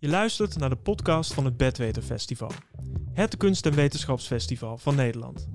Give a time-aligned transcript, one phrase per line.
[0.00, 2.50] Je luistert naar de podcast van het Bedweter Festival.
[3.12, 5.48] Het kunst- en wetenschapsfestival van Nederland.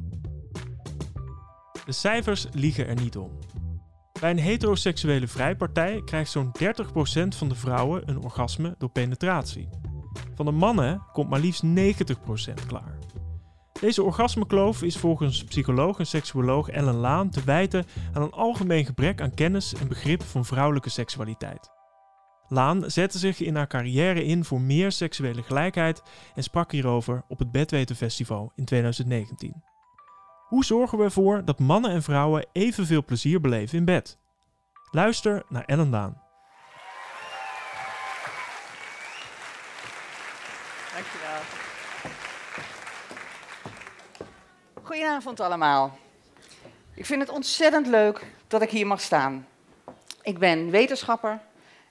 [1.85, 3.39] De cijfers liegen er niet om.
[4.19, 9.69] Bij een heteroseksuele vrijpartij krijgt zo'n 30% van de vrouwen een orgasme door penetratie.
[10.35, 12.97] Van de mannen komt maar liefst 90% klaar.
[13.79, 19.21] Deze orgasmekloof is volgens psycholoog en seksuoloog Ellen Laan te wijten aan een algemeen gebrek
[19.21, 21.74] aan kennis en begrip van vrouwelijke seksualiteit.
[22.47, 26.01] Laan zette zich in haar carrière in voor meer seksuele gelijkheid
[26.35, 29.63] en sprak hierover op het Bedweten Festival in 2019.
[30.47, 34.17] Hoe zorgen we ervoor dat mannen en vrouwen evenveel plezier beleven in bed?
[34.91, 36.21] Luister naar Ellen Laan.
[40.93, 41.41] Dankjewel.
[44.83, 45.97] Goedenavond allemaal.
[46.93, 49.47] Ik vind het ontzettend leuk dat ik hier mag staan.
[50.21, 51.39] Ik ben wetenschapper,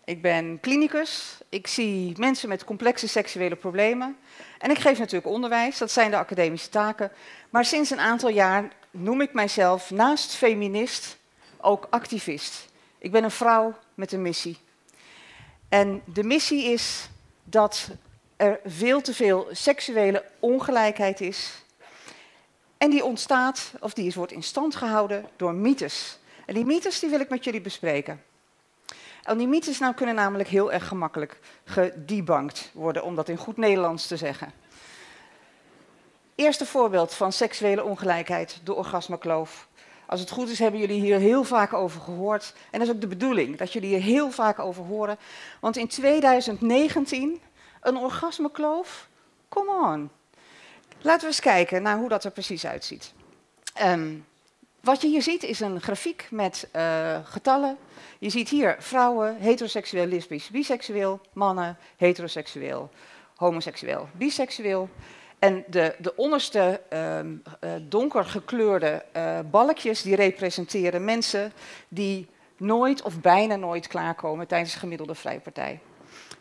[0.04, 4.16] ik ben klinicus, ik zie mensen met complexe seksuele problemen
[4.58, 7.12] en ik geef natuurlijk onderwijs, dat zijn de academische taken.
[7.50, 11.16] Maar sinds een aantal jaar noem ik mijzelf naast feminist
[11.60, 12.68] ook activist.
[12.98, 14.58] Ik ben een vrouw met een missie.
[15.68, 17.08] En de missie is
[17.44, 17.88] dat
[18.36, 21.62] er veel te veel seksuele ongelijkheid is.
[22.78, 26.18] En die ontstaat, of die is, wordt in stand gehouden door mythes.
[26.46, 28.22] En die mythes die wil ik met jullie bespreken.
[29.32, 34.16] Mythes nou kunnen namelijk heel erg gemakkelijk gedebunked worden, om dat in goed Nederlands te
[34.16, 34.52] zeggen.
[36.34, 39.68] Eerste voorbeeld van seksuele ongelijkheid, de orgasmekloof.
[40.06, 42.54] Als het goed is, hebben jullie hier heel vaak over gehoord.
[42.70, 45.18] En dat is ook de bedoeling, dat jullie hier heel vaak over horen.
[45.60, 47.40] Want in 2019,
[47.80, 49.08] een orgasmekloof?
[49.48, 50.10] Come on.
[51.00, 53.12] Laten we eens kijken naar hoe dat er precies uitziet.
[53.82, 54.26] Um,
[54.84, 57.76] wat je hier ziet is een grafiek met uh, getallen.
[58.18, 62.90] Je ziet hier vrouwen, heteroseksueel, lesbisch, biseksueel, mannen, heteroseksueel,
[63.36, 64.88] homoseksueel, biseksueel.
[65.38, 71.52] En de, de onderste um, uh, donker gekleurde uh, balkjes die representeren mensen
[71.88, 75.80] die nooit of bijna nooit klaarkomen tijdens de gemiddelde vrijpartij.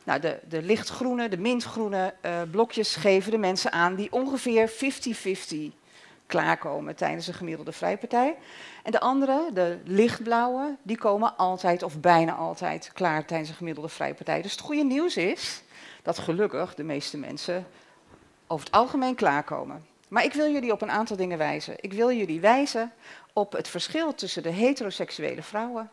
[0.03, 2.13] Nou, de, de lichtgroene, de mintgroene
[2.51, 5.82] blokjes geven de mensen aan die ongeveer 50-50
[6.25, 8.35] klaarkomen tijdens een gemiddelde vrijpartij.
[8.83, 13.89] En de andere, de lichtblauwe, die komen altijd of bijna altijd klaar tijdens een gemiddelde
[13.89, 14.41] vrijpartij.
[14.41, 15.63] Dus het goede nieuws is
[16.01, 17.67] dat gelukkig de meeste mensen
[18.47, 19.85] over het algemeen klaarkomen.
[20.07, 21.75] Maar ik wil jullie op een aantal dingen wijzen.
[21.79, 22.93] Ik wil jullie wijzen
[23.33, 25.91] op het verschil tussen de heteroseksuele vrouwen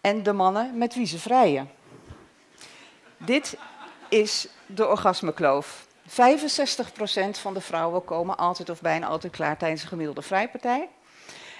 [0.00, 1.70] en de mannen met wie ze vrijen.
[3.16, 3.58] Dit
[4.08, 5.85] is de orgasmekloof.
[6.08, 6.12] 65%
[7.30, 10.88] van de vrouwen komen altijd of bijna altijd klaar tijdens een gemiddelde vrijpartij.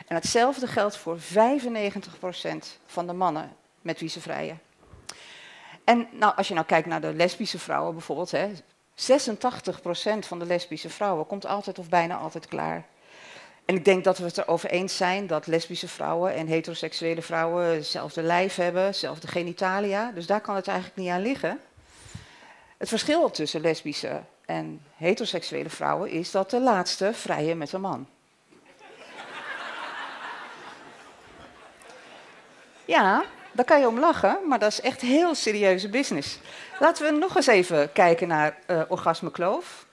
[0.07, 1.21] En hetzelfde geldt voor 95%
[2.87, 4.61] van de mannen met wie ze vrijen.
[5.85, 8.51] En nou, als je nou kijkt naar de lesbische vrouwen bijvoorbeeld, hè,
[8.95, 12.87] 86% van de lesbische vrouwen komt altijd of bijna altijd klaar.
[13.65, 17.65] En ik denk dat we het erover eens zijn dat lesbische vrouwen en heteroseksuele vrouwen
[17.65, 20.11] hetzelfde lijf hebben, hetzelfde genitalia.
[20.15, 21.61] Dus daar kan het eigenlijk niet aan liggen.
[22.77, 28.07] Het verschil tussen lesbische en heteroseksuele vrouwen is dat de laatste vrijen met een man.
[32.85, 36.39] Ja, daar kan je om lachen, maar dat is echt heel serieuze business.
[36.79, 39.87] Laten we nog eens even kijken naar uh, orgasmekloof.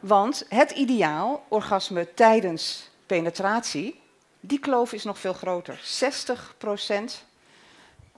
[0.00, 4.00] Want het ideaal, orgasme tijdens penetratie,
[4.40, 5.80] die kloof is nog veel groter.
[5.80, 7.24] 60%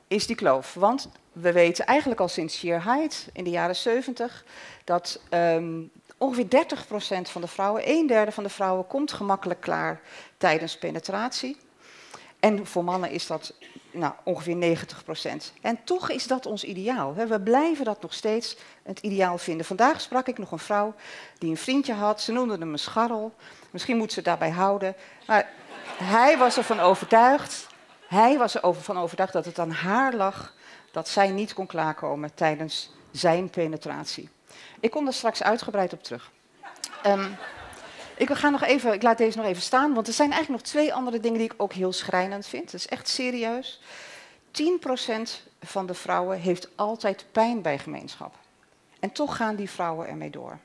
[0.08, 0.74] is die kloof.
[0.74, 4.44] Want we weten eigenlijk al sinds sheer height in de jaren 70
[4.84, 6.66] dat um, ongeveer
[7.26, 10.00] 30% van de vrouwen, een derde van de vrouwen, komt gemakkelijk klaar
[10.36, 11.56] tijdens penetratie.
[12.40, 13.54] En voor mannen is dat
[13.90, 15.60] nou, ongeveer 90%.
[15.60, 17.14] En toch is dat ons ideaal.
[17.14, 19.66] We blijven dat nog steeds het ideaal vinden.
[19.66, 20.94] Vandaag sprak ik nog een vrouw
[21.38, 22.20] die een vriendje had.
[22.20, 23.34] Ze noemde hem een scharrel.
[23.70, 24.96] Misschien moet ze het daarbij houden.
[25.26, 25.50] Maar
[25.98, 27.66] hij was ervan overtuigd.
[28.06, 30.54] Hij was ervan overtuigd dat het aan haar lag
[30.90, 34.28] dat zij niet kon klaarkomen tijdens zijn penetratie.
[34.80, 36.30] Ik kom daar straks uitgebreid op terug.
[37.06, 37.36] Um,
[38.16, 40.72] ik, ga nog even, ik laat deze nog even staan, want er zijn eigenlijk nog
[40.72, 42.64] twee andere dingen die ik ook heel schrijnend vind.
[42.64, 43.80] Dat is echt serieus.
[44.50, 44.62] 10%
[45.60, 48.34] van de vrouwen heeft altijd pijn bij gemeenschap.
[49.00, 50.58] En toch gaan die vrouwen ermee door.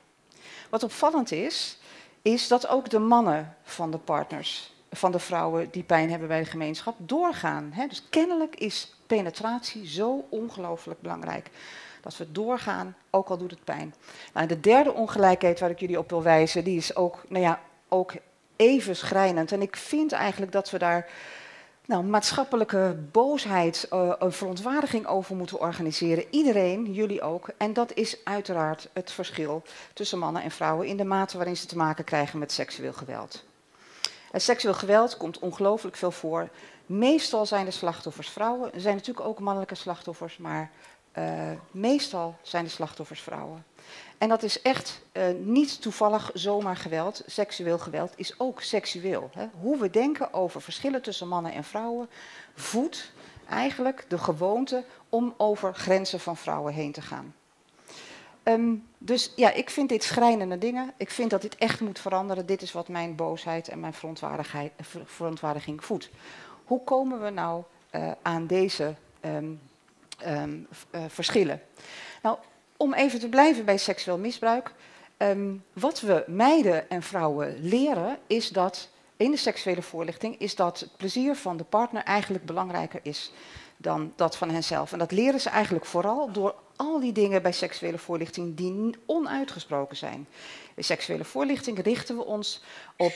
[0.70, 1.78] Wat opvallend is,
[2.22, 6.40] is dat ook de mannen van de partners, van de vrouwen die pijn hebben bij
[6.40, 7.74] de gemeenschap, doorgaan.
[7.88, 11.50] Dus kennelijk is penetratie zo ongelooflijk belangrijk
[12.02, 13.94] dat we doorgaan, ook al doet het pijn.
[14.34, 17.60] Nou, de derde ongelijkheid waar ik jullie op wil wijzen, die is ook, nou ja,
[17.88, 18.12] ook
[18.56, 19.52] even schrijnend.
[19.52, 21.10] En ik vind eigenlijk dat we daar
[21.86, 26.24] nou, maatschappelijke boosheid, uh, een verontwaardiging over moeten organiseren.
[26.30, 27.48] Iedereen, jullie ook.
[27.56, 29.62] En dat is uiteraard het verschil
[29.92, 33.44] tussen mannen en vrouwen in de mate waarin ze te maken krijgen met seksueel geweld.
[34.32, 36.48] Het seksueel geweld komt ongelooflijk veel voor.
[36.86, 38.74] Meestal zijn de slachtoffers vrouwen.
[38.74, 40.70] Er zijn natuurlijk ook mannelijke slachtoffers, maar
[41.18, 43.64] uh, meestal zijn de slachtoffers vrouwen.
[44.18, 47.22] En dat is echt uh, niet toevallig zomaar geweld.
[47.26, 49.30] Seksueel geweld is ook seksueel.
[49.32, 49.46] Hè.
[49.60, 52.08] Hoe we denken over verschillen tussen mannen en vrouwen
[52.54, 53.12] voedt
[53.48, 57.34] eigenlijk de gewoonte om over grenzen van vrouwen heen te gaan.
[58.44, 60.92] Um, dus ja, ik vind dit schrijnende dingen.
[60.96, 62.46] Ik vind dat dit echt moet veranderen.
[62.46, 63.94] Dit is wat mijn boosheid en mijn
[65.04, 66.10] verontwaardiging voedt.
[66.64, 67.62] Hoe komen we nou
[67.94, 69.60] uh, aan deze um,
[70.26, 71.62] um, uh, verschillen?
[72.22, 72.38] Nou,
[72.76, 74.72] om even te blijven bij seksueel misbruik.
[75.72, 80.96] Wat we meiden en vrouwen leren is dat in de seksuele voorlichting is dat het
[80.96, 83.32] plezier van de partner eigenlijk belangrijker is
[83.82, 84.92] dan dat van henzelf.
[84.92, 89.96] En dat leren ze eigenlijk vooral door al die dingen bij seksuele voorlichting die onuitgesproken
[89.96, 90.26] zijn.
[90.74, 92.62] Bij seksuele voorlichting richten we ons
[92.96, 93.12] op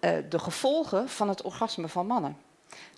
[0.00, 2.36] uh, de gevolgen van het orgasme van mannen.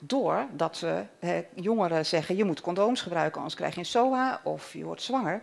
[0.00, 4.72] Doordat we eh, jongeren zeggen, je moet condooms gebruiken, anders krijg je een SOA of
[4.72, 5.42] je wordt zwanger.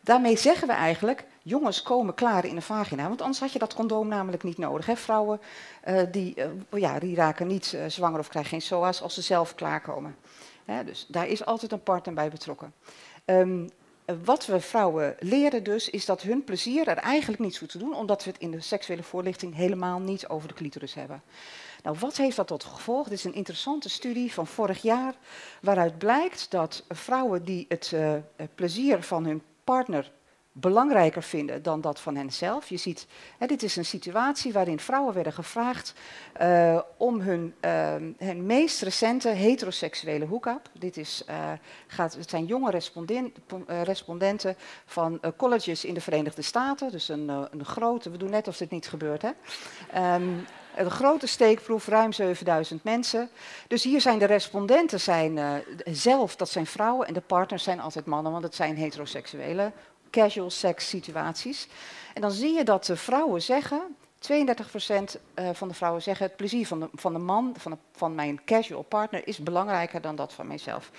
[0.00, 3.74] Daarmee zeggen we eigenlijk, jongens komen klaar in de vagina, want anders had je dat
[3.74, 4.86] condoom namelijk niet nodig.
[4.86, 4.96] Hè?
[4.96, 5.40] Vrouwen
[5.88, 9.54] uh, die, uh, ja, die raken niet zwanger of krijgen geen SOA's als ze zelf
[9.54, 10.16] klaarkomen.
[10.64, 12.72] Dus daar is altijd een partner bij betrokken.
[13.24, 13.70] Um,
[14.24, 17.94] wat we vrouwen leren dus, is dat hun plezier er eigenlijk niets toe te doen,
[17.94, 21.22] omdat we het in de seksuele voorlichting helemaal niet over de clitoris hebben.
[21.82, 23.08] Nou, wat heeft dat tot gevolg?
[23.08, 25.14] Dit is een interessante studie van vorig jaar,
[25.60, 28.14] waaruit blijkt dat vrouwen die het uh,
[28.54, 30.12] plezier van hun partner
[30.56, 32.68] belangrijker vinden dan dat van henzelf.
[32.68, 33.06] Je ziet,
[33.38, 35.94] hè, dit is een situatie waarin vrouwen werden gevraagd
[36.40, 40.68] uh, om hun, uh, hun, meest recente heteroseksuele hoek-up.
[40.72, 41.52] Dit is, uh,
[41.86, 44.56] gaat, het zijn jonge respondent, respondenten
[44.86, 46.90] van colleges in de Verenigde Staten.
[46.90, 49.22] Dus een, een grote, we doen net of dit niet gebeurt.
[49.22, 49.30] Hè?
[50.14, 50.46] Um,
[50.76, 53.28] een grote steekproef, ruim 7000 mensen.
[53.68, 58.06] Dus hier zijn de respondenten zijn, zelf, dat zijn vrouwen, en de partners zijn altijd
[58.06, 59.72] mannen, want het zijn heteroseksuele
[60.14, 61.68] casual sex situaties.
[62.14, 63.96] En dan zie je dat de vrouwen zeggen,
[64.32, 68.14] 32% eh, van de vrouwen zeggen het plezier van de, van de man, van, van
[68.14, 70.90] mijn casual partner, is belangrijker dan dat van mijzelf.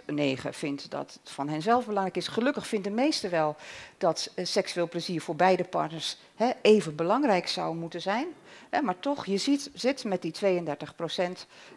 [0.00, 2.28] 10% negen vindt dat het van henzelf belangrijk is.
[2.28, 3.56] Gelukkig vinden de meesten wel
[3.98, 8.26] dat uh, seksueel plezier voor beide partners hè, even belangrijk zou moeten zijn.
[8.70, 10.66] Hè, maar toch, je ziet, zit met die 32%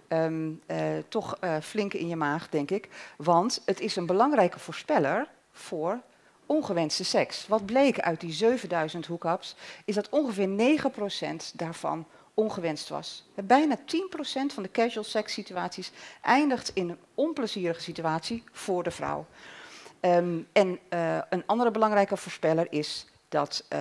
[0.08, 0.78] um, uh,
[1.08, 2.90] toch uh, flink in je maag, denk ik.
[3.18, 6.02] Want het is een belangrijke voorspeller voor
[6.48, 7.48] ongewenste seks.
[7.48, 9.56] Wat bleek uit die 7000 hookups,
[9.86, 10.80] is dat ongeveer
[11.52, 13.26] 9% daarvan ongewenst was.
[13.44, 13.82] Bijna 10%
[14.54, 15.92] van de casual sex situaties
[16.22, 19.26] eindigt in een onplezierige situatie voor de vrouw.
[20.02, 23.80] Um, en uh, een andere belangrijke voorspeller is dat uh,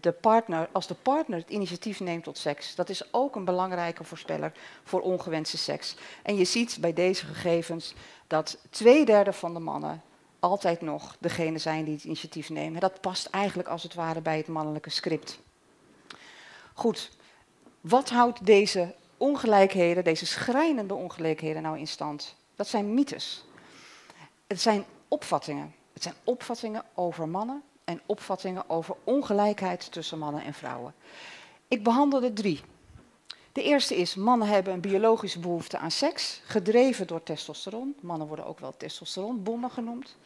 [0.00, 4.04] de partner, als de partner het initiatief neemt tot seks, dat is ook een belangrijke
[4.04, 4.52] voorspeller
[4.84, 5.96] voor ongewenste seks.
[6.22, 7.94] En je ziet bij deze gegevens
[8.26, 10.02] dat twee derde van de mannen
[10.38, 12.80] altijd nog degene zijn die het initiatief nemen.
[12.80, 15.38] Dat past eigenlijk als het ware bij het mannelijke script.
[16.74, 17.10] Goed,
[17.80, 22.36] wat houdt deze ongelijkheden, deze schrijnende ongelijkheden nou in stand?
[22.56, 23.44] Dat zijn mythes.
[24.46, 25.74] Het zijn opvattingen.
[25.92, 30.94] Het zijn opvattingen over mannen en opvattingen over ongelijkheid tussen mannen en vrouwen.
[31.68, 32.60] Ik behandel er drie.
[33.58, 37.94] De eerste is, mannen hebben een biologische behoefte aan seks, gedreven door testosteron.
[38.00, 40.16] Mannen worden ook wel testosteronbommen genoemd.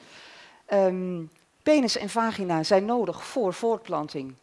[0.72, 1.30] Um,
[1.62, 4.34] penis en vagina zijn nodig voor voortplanting.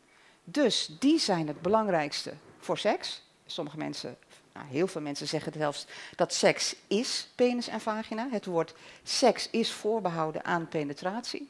[0.43, 3.23] Dus die zijn het belangrijkste voor seks.
[3.45, 4.17] Sommige mensen,
[4.53, 8.27] nou, heel veel mensen zeggen zelfs dat seks is penis en vagina.
[8.31, 11.49] Het woord seks is voorbehouden aan penetratie.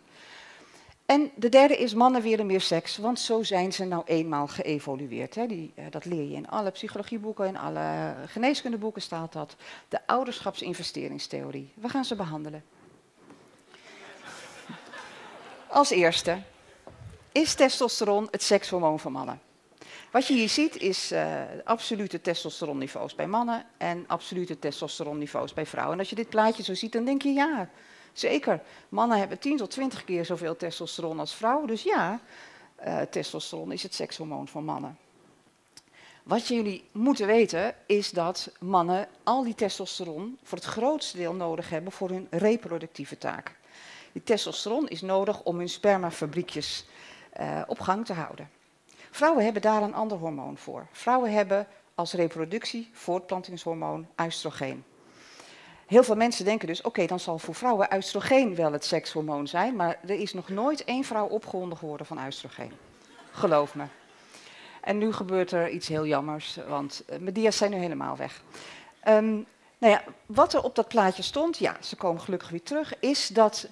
[1.09, 5.35] En de derde is mannen willen meer seks, want zo zijn ze nou eenmaal geëvolueerd.
[5.35, 5.47] Hè.
[5.47, 9.55] Die, uh, dat leer je in alle psychologieboeken, in alle geneeskundeboeken staat dat.
[9.87, 11.71] De ouderschapsinvesteringstheorie.
[11.73, 12.63] We gaan ze behandelen.
[15.67, 16.41] Als eerste,
[17.31, 19.41] is testosteron het sekshormoon van mannen?
[20.11, 25.93] Wat je hier ziet is uh, absolute testosteronniveaus bij mannen en absolute testosteronniveaus bij vrouwen.
[25.93, 27.69] En als je dit plaatje zo ziet, dan denk je ja,
[28.13, 28.61] Zeker.
[28.89, 31.67] Mannen hebben 10 tot 20 keer zoveel testosteron als vrouwen.
[31.67, 32.19] Dus ja,
[32.85, 34.97] uh, testosteron is het sekshormoon van mannen.
[36.23, 41.69] Wat jullie moeten weten is dat mannen al die testosteron voor het grootste deel nodig
[41.69, 43.55] hebben voor hun reproductieve taak.
[44.11, 46.85] Die testosteron is nodig om hun spermafabriekjes
[47.39, 48.49] uh, op gang te houden.
[49.11, 50.87] Vrouwen hebben daar een ander hormoon voor.
[50.91, 54.83] Vrouwen hebben als reproductie, voortplantingshormoon, oestrogeen.
[55.89, 59.75] Heel veel mensen denken dus, oké, dan zal voor vrouwen oestrogeen wel het sekshormoon zijn,
[59.75, 62.71] maar er is nog nooit één vrouw opgewonden geworden van oestrogeen.
[63.31, 63.83] Geloof me.
[64.81, 68.43] En nu gebeurt er iets heel jammers, want uh, mijn dia's zijn nu helemaal weg.
[69.07, 69.45] Um,
[69.77, 73.27] nou ja, wat er op dat plaatje stond, ja, ze komen gelukkig weer terug, is
[73.27, 73.67] dat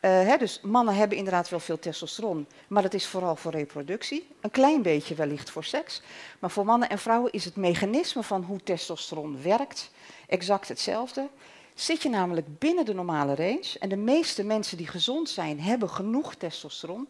[0.00, 4.28] uh, hè, dus mannen hebben inderdaad wel veel testosteron, maar dat is vooral voor reproductie.
[4.40, 6.02] Een klein beetje wellicht voor seks.
[6.38, 9.90] Maar voor mannen en vrouwen is het mechanisme van hoe testosteron werkt
[10.26, 11.28] exact hetzelfde.
[11.74, 15.90] Zit je namelijk binnen de normale range, en de meeste mensen die gezond zijn hebben
[15.90, 17.08] genoeg testosteron,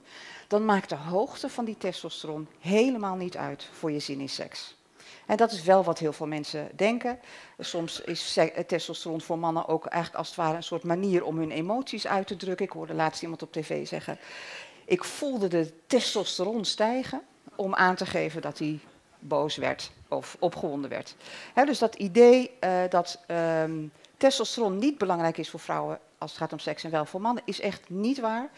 [0.49, 4.77] dan maakt de hoogte van die testosteron helemaal niet uit voor je zin in seks.
[5.27, 7.19] En dat is wel wat heel veel mensen denken.
[7.59, 11.51] Soms is testosteron voor mannen ook eigenlijk als het ware een soort manier om hun
[11.51, 12.67] emoties uit te drukken.
[12.67, 14.19] Ik hoorde laatst iemand op tv zeggen,
[14.85, 17.23] ik voelde de testosteron stijgen
[17.55, 18.79] om aan te geven dat hij
[19.19, 21.17] boos werd of opgewonden werd.
[21.55, 23.93] dus dat idee uh, dat um,
[24.23, 27.43] testosteron niet belangrijk is voor vrouwen als het gaat om seks en wel voor mannen,
[27.47, 28.51] is echt niet waar.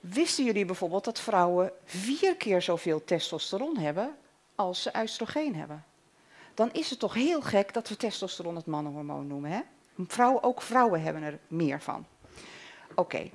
[0.00, 4.16] Wisten jullie bijvoorbeeld dat vrouwen vier keer zoveel testosteron hebben
[4.54, 5.84] als ze oestrogeen hebben?
[6.54, 9.50] Dan is het toch heel gek dat we testosteron het mannenhormoon noemen.
[9.50, 9.60] Hè?
[10.06, 12.06] Vrouwen, ook vrouwen hebben er meer van.
[12.94, 13.30] Oké,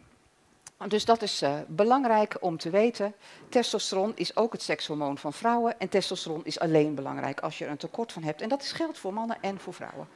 [0.88, 3.14] dus dat is uh, belangrijk om te weten.
[3.50, 5.80] Testosteron is ook het sekshormoon van vrouwen.
[5.80, 8.42] En testosteron is alleen belangrijk als je er een tekort van hebt.
[8.42, 10.08] En dat geldt voor mannen en voor vrouwen.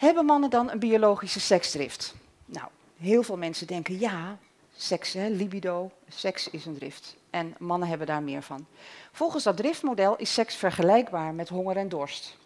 [0.00, 2.14] Hebben mannen dan een biologische seksdrift?
[2.44, 2.66] Nou,
[2.98, 4.38] heel veel mensen denken ja,
[4.76, 7.16] seks, hè, libido, seks is een drift.
[7.30, 8.66] En mannen hebben daar meer van.
[9.12, 12.36] Volgens dat driftmodel is seks vergelijkbaar met honger en dorst.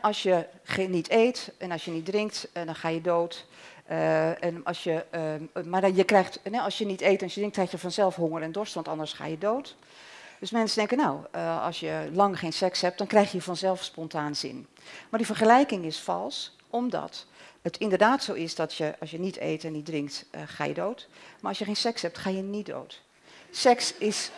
[0.00, 0.46] als je
[0.88, 3.46] niet eet en als je niet drinkt, eh, dan ga je dood.
[3.90, 7.32] Uh, en als je, uh, maar dan, je krijgt, als je niet eet en je
[7.32, 9.76] drinkt, krijg je vanzelf honger en dorst, want anders ga je dood.
[10.38, 11.18] Dus mensen denken, nou,
[11.60, 14.66] als je lang geen seks hebt, dan krijg je vanzelf spontaan zin.
[15.08, 17.26] Maar die vergelijking is vals, omdat
[17.62, 20.64] het inderdaad zo is dat je, als je niet eet en niet drinkt, uh, ga
[20.64, 21.08] je dood.
[21.40, 23.00] Maar als je geen seks hebt, ga je niet dood.
[23.50, 24.30] Seks is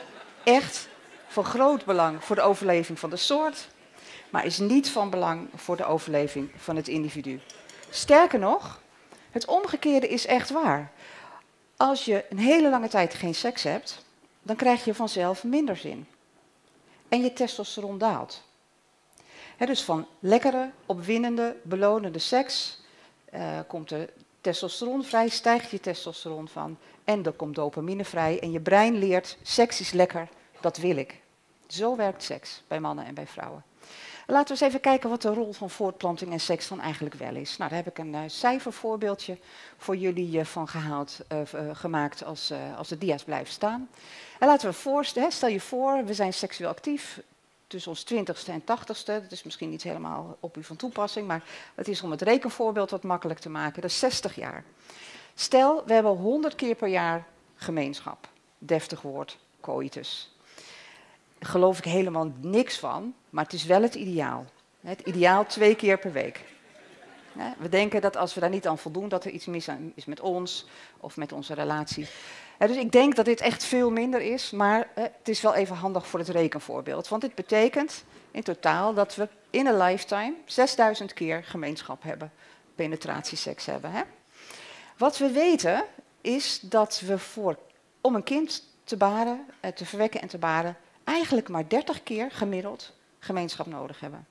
[0.45, 0.89] echt
[1.27, 3.69] van groot belang voor de overleving van de soort,
[4.31, 7.41] maar is niet van belang voor de overleving van het individu.
[7.91, 8.81] Sterker nog,
[9.31, 10.93] het omgekeerde is echt waar.
[11.77, 14.05] Als je een hele lange tijd geen seks hebt,
[14.43, 16.07] dan krijg je vanzelf minder zin.
[17.09, 18.43] En je testosteron daalt.
[19.66, 22.81] Dus van lekkere, opwindende, belonende seks
[23.35, 24.09] uh, komt er
[24.40, 29.37] testosteron vrij, stijgt je testosteron van en er komt dopamine vrij en je brein leert
[29.42, 30.28] seks is lekker,
[30.61, 31.21] dat wil ik.
[31.66, 33.64] Zo werkt seks bij mannen en bij vrouwen.
[34.26, 37.35] Laten we eens even kijken wat de rol van voortplanting en seks dan eigenlijk wel
[37.35, 37.57] is.
[37.57, 39.38] Nou, daar heb ik een uh, cijfervoorbeeldje
[39.76, 41.21] voor jullie uh, van gehaald,
[41.73, 43.88] gemaakt als, als de dia's blijven staan.
[44.38, 47.21] En laten we voorstellen, stel je voor, we zijn seksueel actief
[47.73, 49.21] tussen ons twintigste en tachtigste.
[49.23, 52.91] Dat is misschien niet helemaal op u van toepassing, maar het is om het rekenvoorbeeld
[52.91, 53.83] wat makkelijk te maken.
[53.83, 54.64] Dat is 60 jaar.
[55.35, 57.26] Stel, we hebben 100 keer per jaar
[57.57, 58.29] gemeenschap.
[58.59, 60.33] Deftig woord, coitus
[61.45, 64.45] geloof ik helemaal niks van, maar het is wel het ideaal.
[64.81, 66.45] Het ideaal twee keer per week.
[67.59, 70.21] We denken dat als we daar niet aan voldoen, dat er iets mis is met
[70.21, 70.67] ons
[71.01, 72.07] of met onze relatie.
[72.59, 76.07] Dus ik denk dat dit echt veel minder is, maar het is wel even handig
[76.07, 77.09] voor het rekenvoorbeeld.
[77.09, 82.33] Want dit betekent in totaal dat we in een lifetime 6000 keer gemeenschap hebben,
[82.75, 83.93] penetratieseks hebben.
[84.97, 85.85] Wat we weten
[86.21, 87.59] is dat we voor,
[88.01, 92.31] om een kind te baren, eh, te verwekken en te baren, eigenlijk maar 30 keer
[92.31, 94.27] gemiddeld gemeenschap nodig hebben.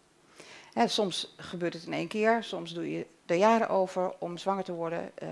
[0.76, 4.74] Soms gebeurt het in één keer, soms doe je er jaren over om zwanger te
[4.74, 5.12] worden.
[5.24, 5.30] Uh,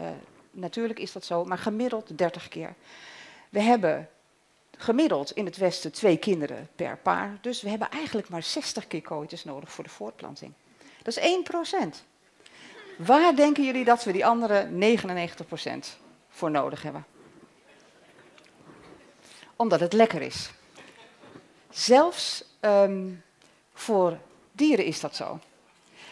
[0.51, 2.73] natuurlijk is dat zo, maar gemiddeld 30 keer.
[3.49, 4.09] We hebben
[4.77, 9.01] gemiddeld in het Westen twee kinderen per paar, dus we hebben eigenlijk maar 60 keer
[9.01, 10.53] coitus nodig voor de voortplanting.
[10.97, 12.03] Dat is 1 procent.
[12.97, 15.97] Waar denken jullie dat we die andere 99 procent
[16.29, 17.05] voor nodig hebben?
[19.55, 20.51] Omdat het lekker is.
[21.69, 23.23] Zelfs um,
[23.73, 24.17] voor
[24.59, 25.39] dieren is dat zo.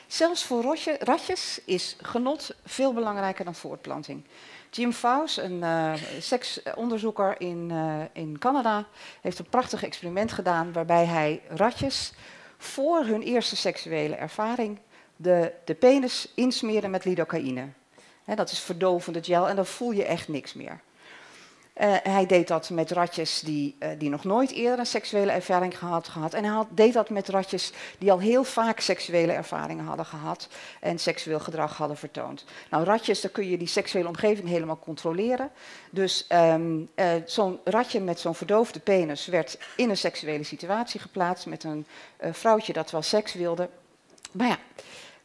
[0.07, 4.23] Zelfs voor rotje, ratjes is genot veel belangrijker dan voortplanting.
[4.71, 8.85] Jim Faus, een uh, seksonderzoeker in, uh, in Canada,
[9.21, 12.13] heeft een prachtig experiment gedaan waarbij hij ratjes
[12.57, 14.79] voor hun eerste seksuele ervaring
[15.15, 17.67] de, de penis insmeren met lidocaïne.
[18.25, 20.81] dat is verdovende gel en dan voel je echt niks meer.
[21.81, 25.77] Uh, hij deed dat met ratjes die, uh, die nog nooit eerder een seksuele ervaring
[25.77, 26.33] gehad gehad.
[26.33, 30.47] En hij had, deed dat met ratjes die al heel vaak seksuele ervaringen hadden gehad
[30.81, 32.45] en seksueel gedrag hadden vertoond.
[32.69, 35.49] Nou, ratjes, dan kun je die seksuele omgeving helemaal controleren.
[35.89, 41.45] Dus um, uh, zo'n ratje met zo'n verdoofde penis werd in een seksuele situatie geplaatst
[41.45, 41.85] met een
[42.31, 43.69] vrouwtje dat wel seks wilde.
[44.31, 44.57] Maar ja,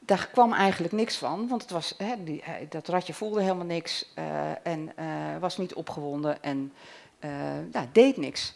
[0.04, 4.12] daar kwam eigenlijk niks van, want het was, hè, die, dat ratje voelde helemaal niks
[4.18, 6.72] uh, en uh, was niet opgewonden en
[7.92, 8.54] deed niks.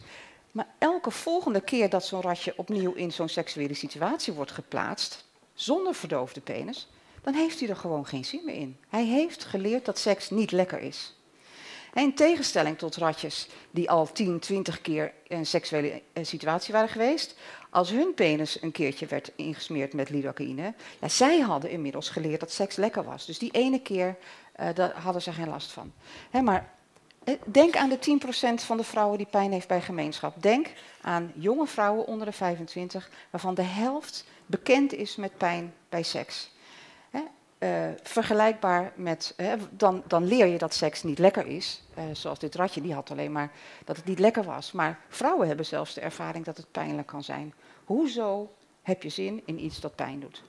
[0.52, 5.24] Maar elke volgende keer dat zo'n ratje opnieuw in zo'n seksuele situatie wordt geplaatst,
[5.54, 6.88] zonder verdoofde penis,
[7.22, 8.76] dan heeft hij er gewoon geen zin meer in.
[8.88, 11.15] Hij heeft geleerd dat seks niet lekker is.
[11.96, 17.34] In tegenstelling tot ratjes die al 10, 20 keer een seksuele situatie waren geweest,
[17.70, 22.50] als hun penis een keertje werd ingesmeerd met lidocaïne, ja, zij hadden inmiddels geleerd dat
[22.50, 23.26] seks lekker was.
[23.26, 24.16] Dus die ene keer
[24.60, 25.92] uh, daar hadden ze geen last van.
[26.30, 26.72] Hè, maar
[27.44, 28.18] denk aan de
[28.60, 30.42] 10% van de vrouwen die pijn heeft bij gemeenschap.
[30.42, 30.66] Denk
[31.00, 36.50] aan jonge vrouwen onder de 25, waarvan de helft bekend is met pijn bij seks.
[37.58, 41.82] Uh, vergelijkbaar met, hè, dan, dan leer je dat seks niet lekker is.
[41.98, 43.50] Uh, zoals dit ratje, die had alleen maar
[43.84, 44.72] dat het niet lekker was.
[44.72, 47.54] Maar vrouwen hebben zelfs de ervaring dat het pijnlijk kan zijn.
[47.84, 50.42] Hoezo heb je zin in iets dat pijn doet?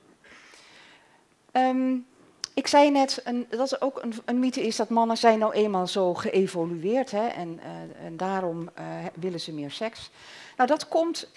[1.51, 2.05] Um,
[2.53, 5.53] ik zei net een, dat er ook een, een, mythe is dat mannen zijn nou
[5.53, 8.69] eenmaal zo geëvolueerd hè, en, uh, en daarom
[9.13, 10.11] willen ze meer seks.
[10.57, 11.31] Nou, dat komt,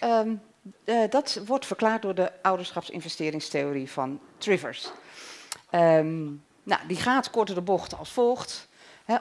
[0.84, 4.92] uh, dat wordt verklaard door de ouderschapsinvesteringstheorie van Trivers.
[5.74, 8.68] Um, nou, die gaat korter de bocht als volgt.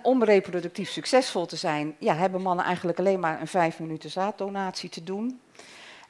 [0.01, 4.89] Om reproductief succesvol te zijn, ja, hebben mannen eigenlijk alleen maar een vijf minuten zaaddonatie
[4.89, 5.39] te doen.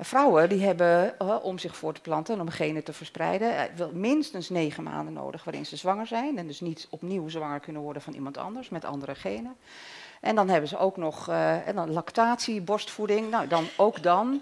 [0.01, 4.49] Vrouwen die hebben, om zich voor te planten en om genen te verspreiden, uh, minstens
[4.49, 6.37] negen maanden nodig waarin ze zwanger zijn.
[6.37, 9.55] En dus niet opnieuw zwanger kunnen worden van iemand anders met andere genen.
[10.21, 13.29] En dan hebben ze ook nog uh, en dan lactatie, borstvoeding.
[13.29, 14.41] Nou, dan, ook dan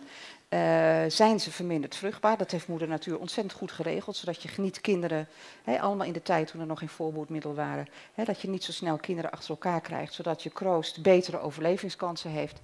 [1.07, 2.37] zijn ze verminderd vruchtbaar.
[2.37, 5.27] Dat heeft moeder natuur ontzettend goed geregeld, zodat je niet kinderen,
[5.65, 8.97] allemaal in de tijd toen er nog geen voorboedmiddel waren, dat je niet zo snel
[8.97, 12.61] kinderen achter elkaar krijgt, zodat je kroost betere overlevingskansen heeft.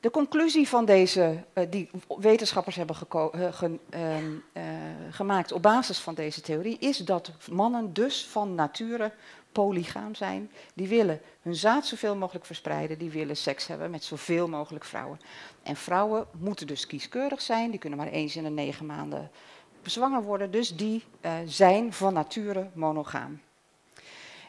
[0.00, 4.62] De conclusie van deze, uh, die wetenschappers hebben uh, ge, uh,
[5.10, 9.12] gemaakt op basis van deze theorie, is dat mannen dus van nature
[9.52, 10.50] polygaam zijn.
[10.74, 15.20] Die willen hun zaad zoveel mogelijk verspreiden, die willen seks hebben met zoveel mogelijk vrouwen.
[15.62, 19.30] En vrouwen moeten dus kieskeurig zijn, die kunnen maar eens in de negen maanden
[19.82, 21.04] bezwanger worden, dus die
[21.44, 23.40] zijn van nature monogaam.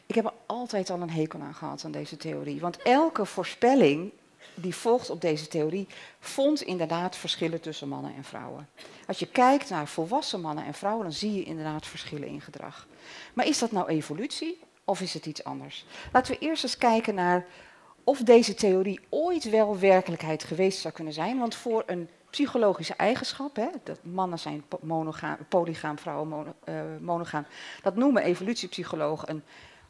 [0.06, 4.12] Ik heb er altijd al een hekel aan gehad aan deze theorie, want elke voorspelling
[4.54, 5.86] die volgt op deze theorie,
[6.20, 8.68] vond inderdaad verschillen tussen mannen en vrouwen.
[9.06, 12.86] Als je kijkt naar volwassen mannen en vrouwen, dan zie je inderdaad verschillen in gedrag.
[13.34, 15.84] Maar is dat nou evolutie of is het iets anders?
[16.12, 17.46] Laten we eerst eens kijken naar
[18.04, 21.38] of deze theorie ooit wel werkelijkheid geweest zou kunnen zijn.
[21.38, 27.46] Want voor een psychologische eigenschap, hè, dat mannen zijn monogaam, polygaam, vrouwen mono, uh, monogaam,
[27.82, 29.42] dat noemen evolutiepsychologen een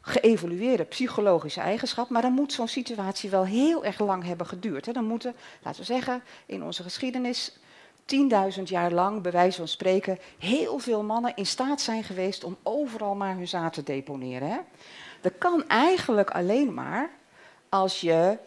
[0.05, 4.85] geëvolueerde psychologische eigenschap, maar dan moet zo'n situatie wel heel erg lang hebben geduurd.
[4.85, 4.91] Hè.
[4.91, 7.57] Dan moeten, laten we zeggen, in onze geschiedenis
[8.57, 12.57] 10.000 jaar lang, bij wijze van spreken, heel veel mannen in staat zijn geweest om
[12.63, 14.49] overal maar hun zaad te deponeren.
[14.49, 14.57] Hè.
[15.21, 17.09] Dat kan eigenlijk alleen maar
[17.69, 18.37] als je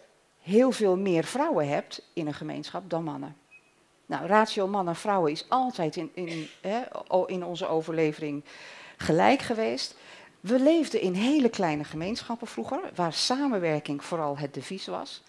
[0.41, 3.37] heel veel meer vrouwen hebt in een gemeenschap dan mannen.
[4.07, 6.83] Nou, ratio mannen-vrouwen is altijd in, in, hè,
[7.27, 8.45] in onze overlevering
[8.97, 9.97] gelijk geweest.
[10.47, 15.23] We leefden in hele kleine gemeenschappen vroeger, waar samenwerking vooral het devies was.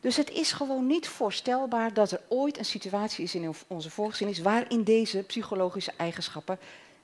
[0.00, 4.42] Dus het is gewoon niet voorstelbaar dat er ooit een situatie is in onze voorgeschiedenis
[4.42, 6.58] waarin deze psychologische eigenschappen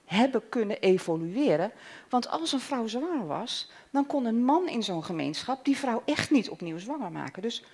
[0.05, 1.73] hebben kunnen evolueren.
[2.09, 6.03] Want als een vrouw zwanger was, dan kon een man in zo'n gemeenschap die vrouw
[6.05, 7.42] echt niet opnieuw zwanger maken.
[7.42, 7.64] Dus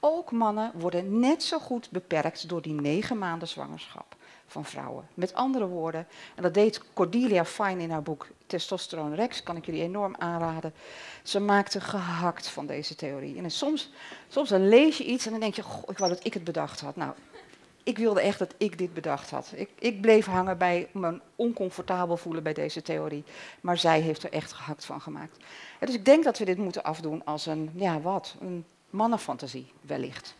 [0.00, 4.16] ook mannen worden net zo goed beperkt door die negen maanden zwangerschap
[4.50, 5.08] van vrouwen.
[5.14, 9.66] Met andere woorden, en dat deed Cordelia Fine in haar boek Testosteron Rex, kan ik
[9.66, 10.74] jullie enorm aanraden.
[11.22, 13.36] Ze maakte gehakt van deze theorie.
[13.36, 13.90] En soms,
[14.28, 16.44] soms dan lees je iets en dan denk je, goh, ik wou dat ik het
[16.44, 16.96] bedacht had.
[16.96, 17.12] Nou,
[17.82, 19.52] ik wilde echt dat ik dit bedacht had.
[19.54, 23.24] Ik, ik bleef hangen bij me oncomfortabel voelen bij deze theorie.
[23.60, 25.36] Maar zij heeft er echt gehakt van gemaakt.
[25.78, 30.34] Dus ik denk dat we dit moeten afdoen als een, ja wat, een mannenfantasie wellicht.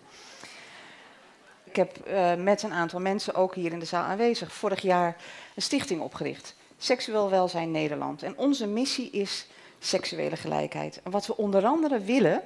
[1.71, 5.17] Ik heb uh, met een aantal mensen, ook hier in de zaal aanwezig, vorig jaar
[5.55, 6.55] een stichting opgericht.
[6.79, 8.23] Seksueel Welzijn Nederland.
[8.23, 9.47] En onze missie is
[9.79, 11.01] seksuele gelijkheid.
[11.05, 12.43] En wat we onder andere willen,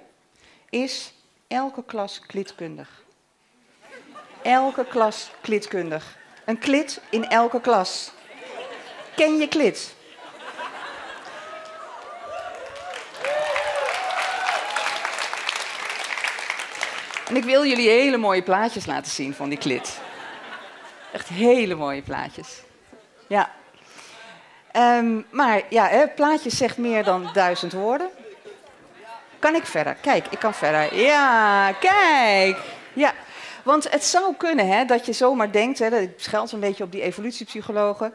[0.71, 1.15] is
[1.49, 3.05] elke klas klitkundig.
[4.43, 6.17] Elke klas klitkundig.
[6.45, 8.13] Een klit in elke klas.
[9.17, 9.95] Ken je klit?
[17.35, 20.01] En ik wil jullie hele mooie plaatjes laten zien van die klit.
[21.13, 22.63] Echt hele mooie plaatjes.
[23.27, 23.51] Ja.
[24.73, 28.09] Ehm, maar ja, hè, plaatjes zegt meer dan duizend woorden.
[29.39, 29.95] Kan ik verder?
[29.95, 31.01] Kijk, ik kan verder.
[31.01, 32.59] Ja, kijk.
[32.93, 33.13] Ja,
[33.63, 36.93] want het zou kunnen hè, dat je zomaar denkt, hè, dat schuilt een beetje op
[36.93, 38.15] die evolutiepsychologen,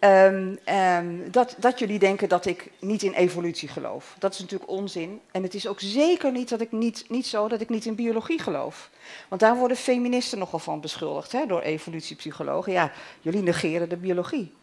[0.00, 4.16] um, um, dat, dat jullie denken dat ik niet in evolutie geloof.
[4.18, 5.20] Dat is natuurlijk onzin.
[5.30, 7.94] En het is ook zeker niet, dat ik niet, niet zo dat ik niet in
[7.94, 8.90] biologie geloof.
[9.28, 12.72] Want daar worden feministen nogal van beschuldigd hè, door evolutiepsychologen.
[12.72, 14.54] Ja, jullie negeren de biologie.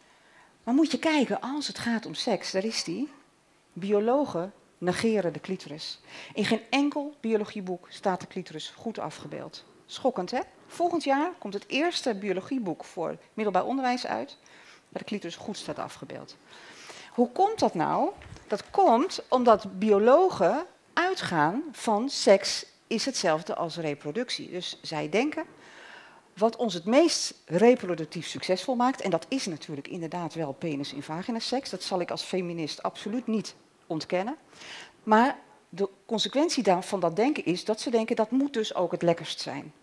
[0.63, 3.09] Maar moet je kijken, als het gaat om seks, daar is die.
[3.73, 5.99] Biologen negeren de clitoris.
[6.33, 9.65] In geen enkel biologieboek staat de clitoris goed afgebeeld.
[9.85, 10.39] Schokkend, hè?
[10.67, 14.37] Volgend jaar komt het eerste biologieboek voor middelbaar onderwijs uit,
[14.89, 16.35] waar de clitoris goed staat afgebeeld.
[17.11, 18.09] Hoe komt dat nou?
[18.47, 24.49] Dat komt omdat biologen uitgaan van seks is hetzelfde als reproductie.
[24.49, 25.45] Dus zij denken,
[26.33, 31.03] wat ons het meest reproductief succesvol maakt, en dat is natuurlijk inderdaad wel penis in
[31.03, 33.55] vagina seks, dat zal ik als feminist absoluut niet
[33.87, 34.35] ontkennen.
[35.03, 39.01] Maar de consequentie van dat denken is dat ze denken dat moet dus ook het
[39.01, 39.73] lekkerst zijn.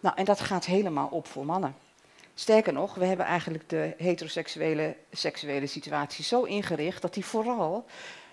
[0.00, 1.74] Nou, en dat gaat helemaal op voor mannen.
[2.40, 7.84] Sterker nog, we hebben eigenlijk de heteroseksuele seksuele situatie zo ingericht dat die vooral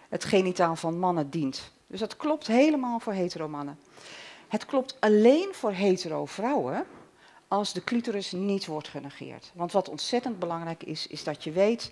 [0.10, 1.72] het genitaal van mannen dient.
[1.88, 3.80] Dus dat klopt helemaal voor hetero mannen.
[4.48, 6.86] Het klopt alleen voor hetero vrouwen
[7.48, 9.52] als de clitoris niet wordt genegeerd.
[9.54, 11.91] Want wat ontzettend belangrijk is, is dat je weet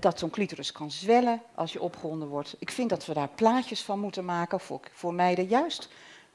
[0.00, 2.56] dat zo'n clitoris kan zwellen als je opgewonden wordt.
[2.58, 5.46] Ik vind dat we daar plaatjes van moeten maken voor, voor meiden.
[5.46, 5.88] Juist,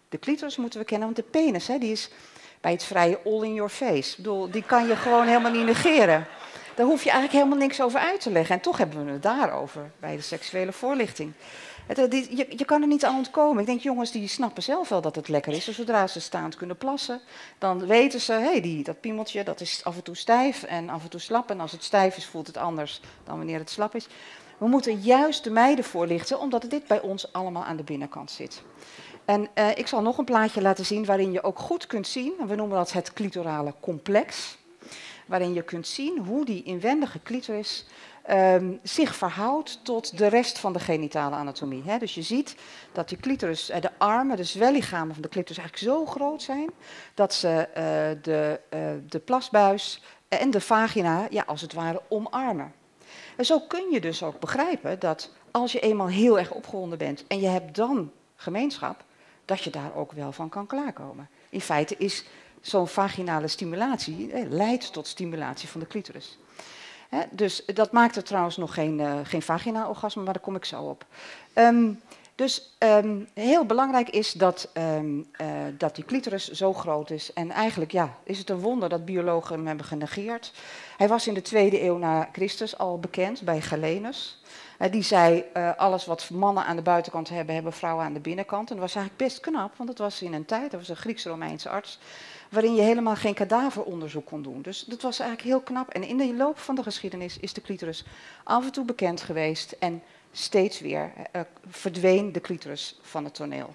[0.10, 2.10] de clitoris moeten we kennen, want de penis hè, die is
[2.62, 4.12] bij het vrije all in your face.
[4.12, 6.28] Ik bedoel, die kan je gewoon helemaal niet negeren.
[6.76, 8.56] Daar hoef je eigenlijk helemaal niks over uit te leggen.
[8.56, 11.34] En toch hebben we het daarover bij de seksuele voorlichting.
[11.96, 13.60] je, je, kan er niet aan ontkomen.
[13.60, 15.66] Ik denk, jongens die snappen zelf wel dat het lekker is.
[15.66, 17.22] Dus zodra ze staand kunnen plassen,
[17.58, 21.04] dan weten ze, hé, hey, dat piemeltje dat is af en toe stijf en af
[21.04, 21.50] en toe slap.
[21.50, 24.08] En als het stijf is, voelt het anders dan wanneer het slap is.
[24.58, 28.62] We moeten juist de meiden voorlichten, omdat dit bij ons allemaal aan de binnenkant zit.
[29.30, 32.34] En uh, ik zal nog een plaatje laten zien waarin je ook goed kunt zien,
[32.48, 34.58] we noemen dat het clitorale complex,
[35.26, 37.86] waarin je kunt zien hoe die inwendige clitoris
[38.30, 41.98] um, zich verhoudt tot de rest van de genitale anatomie.
[42.00, 42.56] Dus je ziet
[42.92, 46.70] dat die clitoris, uh, de armen, de zwellichamen van de clitoris eigenlijk zo groot zijn
[47.14, 48.60] dat ze uh, de,
[49.10, 52.74] de plasbuis en de vagina ja, als het ware omarmen.
[53.36, 57.28] En zo kun je dus ook begrijpen dat als je eenmaal heel erg opgewonden bent
[57.28, 59.08] en je hebt dan gemeenschap,
[59.50, 61.30] dat je daar ook wel van kan klaarkomen.
[61.50, 62.26] In feite is
[62.62, 66.38] zo'n vaginale stimulatie, eh, leidt tot stimulatie van de clitoris.
[67.32, 70.82] Dus dat maakt er trouwens nog geen, uh, geen vagina-orgasme, maar daar kom ik zo
[70.82, 71.06] op.
[71.54, 72.02] Um,
[72.36, 77.34] dus um, heel belangrijk is dat, um, uh, dat die clitoris zo groot is.
[77.34, 80.54] En eigenlijk ja, is het een wonder dat biologen hem hebben genegeerd.
[80.98, 84.39] Hij was in de tweede eeuw na Christus al bekend bij Galenus
[84.88, 88.70] die zei, uh, alles wat mannen aan de buitenkant hebben, hebben vrouwen aan de binnenkant.
[88.70, 90.96] En dat was eigenlijk best knap, want het was in een tijd, dat was een
[90.96, 92.00] Grieks-Romeinse arts,
[92.50, 94.62] waarin je helemaal geen kadaveronderzoek kon doen.
[94.62, 95.90] Dus dat was eigenlijk heel knap.
[95.90, 98.06] En in de loop van de geschiedenis is de clitoris
[98.44, 103.74] af en toe bekend geweest en steeds weer uh, verdween de clitoris van het toneel.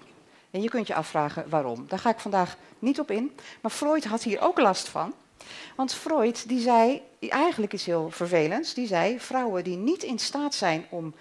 [0.51, 1.85] En je kunt je afvragen waarom.
[1.87, 3.31] Daar ga ik vandaag niet op in.
[3.61, 5.13] Maar Freud had hier ook last van.
[5.75, 10.55] Want Freud die zei, eigenlijk is heel vervelend, die zei vrouwen die niet in staat
[10.55, 11.13] zijn om,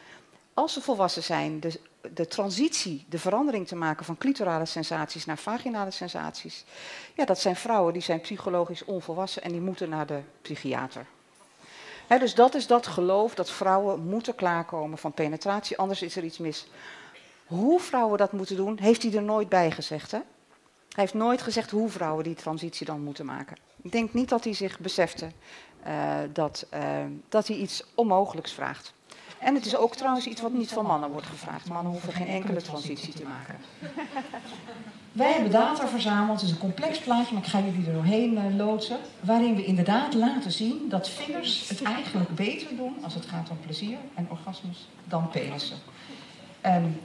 [0.54, 1.80] als ze volwassen zijn, de,
[2.14, 6.64] de transitie, de verandering te maken van clitorale sensaties naar vaginale sensaties.
[7.14, 11.06] Ja, dat zijn vrouwen die zijn psychologisch onvolwassen en die moeten naar de psychiater.
[12.08, 16.38] dus dat is dat geloof dat vrouwen moeten klaarkomen van penetratie, anders is er iets
[16.38, 16.66] mis.
[17.46, 20.10] Hoe vrouwen dat moeten doen, heeft hij er nooit bij gezegd.
[20.10, 20.18] Hè?
[20.18, 23.56] Hij heeft nooit gezegd hoe vrouwen die transitie dan moeten maken.
[23.84, 25.28] Ik denk niet dat hij zich besefte
[25.86, 26.80] uh, dat, uh,
[27.28, 28.94] dat hij iets onmogelijks vraagt.
[29.38, 31.68] En het is ook trouwens iets wat niet van mannen wordt gevraagd.
[31.68, 33.56] Mannen hoeven geen enkele transitie te maken.
[35.12, 38.32] Wij hebben data verzameld, het is een complex plaatje, maar ik ga jullie er doorheen
[38.32, 38.98] uh, loodsen.
[39.20, 43.58] Waarin we inderdaad laten zien dat vingers het eigenlijk beter doen als het gaat om
[43.60, 45.76] plezier en orgasmes dan penissen.
[46.66, 47.00] Um,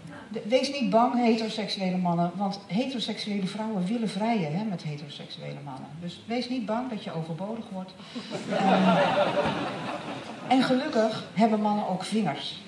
[0.45, 5.89] wees niet bang, heteroseksuele mannen, want heteroseksuele vrouwen willen vrijen hè, met heteroseksuele mannen.
[6.01, 7.93] Dus wees niet bang dat je overbodig wordt.
[8.51, 8.97] Um,
[10.47, 12.61] en gelukkig hebben mannen ook vingers.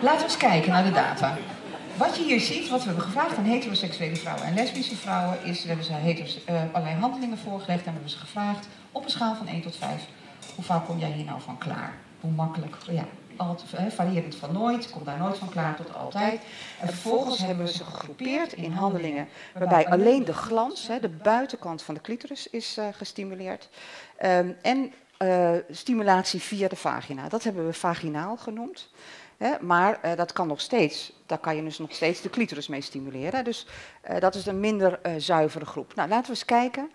[0.00, 1.36] Laten we eens kijken naar de data.
[1.96, 5.62] Wat je hier ziet, wat we hebben gevraagd aan heteroseksuele vrouwen en lesbische vrouwen, is,
[5.62, 9.34] we hebben ze uh, allerlei handelingen voorgelegd en we hebben ze gevraagd op een schaal
[9.34, 10.06] van 1 tot 5.
[10.54, 11.94] Hoe vaak kom jij hier nou van klaar?
[12.20, 12.76] Hoe makkelijk?
[12.90, 13.04] Ja,
[13.36, 16.40] alt, eh, variërend van nooit, komt daar nooit van klaar tot altijd.
[16.80, 21.94] En vervolgens hebben we ze gegroepeerd in handelingen waarbij alleen de glans, de buitenkant van
[21.94, 23.68] de clitoris, is uh, gestimuleerd.
[24.24, 27.28] Um, en uh, stimulatie via de vagina.
[27.28, 28.88] Dat hebben we vaginaal genoemd.
[29.60, 32.80] Maar uh, dat kan nog steeds, daar kan je dus nog steeds de clitoris mee
[32.80, 33.44] stimuleren.
[33.44, 33.66] Dus
[34.10, 35.94] uh, dat is een minder zuivere groep.
[35.94, 36.90] Nou, laten we eens kijken.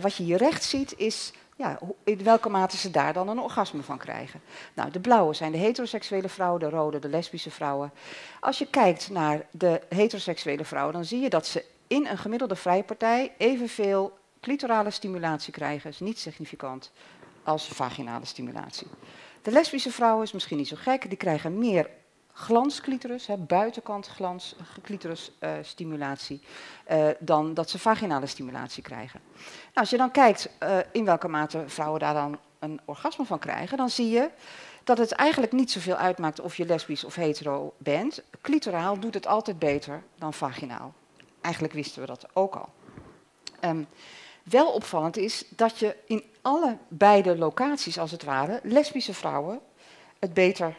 [0.00, 3.82] wat je hier rechts ziet is ja, in welke mate ze daar dan een orgasme
[3.82, 4.40] van krijgen.
[4.74, 7.92] Nou, de blauwe zijn de heteroseksuele vrouwen, de rode de lesbische vrouwen.
[8.40, 12.56] Als je kijkt naar de heteroseksuele vrouwen, dan zie je dat ze in een gemiddelde
[12.56, 15.90] vrijpartij evenveel clitorale stimulatie krijgen.
[15.90, 16.92] Is niet significant
[17.42, 18.86] als vaginale stimulatie.
[19.42, 21.90] De lesbische vrouwen is misschien niet zo gek, die krijgen meer
[22.34, 26.42] glansclitoris, hè, buitenkant glans clitoris uh, stimulatie,
[26.90, 29.20] uh, dan dat ze vaginale stimulatie krijgen.
[29.34, 30.48] Nou, als je dan kijkt
[30.92, 34.30] in welke mate vrouwen daar dan een orgasme van krijgen, dan zie je
[34.84, 38.22] dat het eigenlijk niet zoveel uitmaakt of je lesbisch of hetero bent.
[38.40, 40.94] Clitoraal doet het altijd beter dan vaginaal.
[41.40, 42.68] Eigenlijk wisten we dat ook al.
[43.60, 43.86] Um,
[44.42, 49.60] wel opvallend is dat je in alle beide locaties, als het ware, lesbische vrouwen
[50.18, 50.76] het beter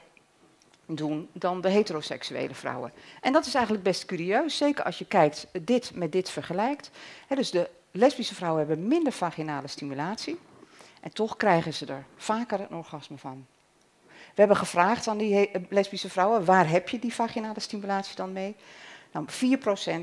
[0.86, 2.92] doen dan de heteroseksuele vrouwen.
[3.22, 6.92] En dat is eigenlijk best curieus, zeker als je kijkt dit met dit vergelijkt.
[7.28, 10.38] Dus de lesbische vrouwen hebben minder vaginale stimulatie
[11.02, 13.46] en toch krijgen ze er vaker een orgasme van.
[14.08, 18.56] We hebben gevraagd aan die lesbische vrouwen, waar heb je die vaginale stimulatie dan mee?
[19.12, 19.28] Nou,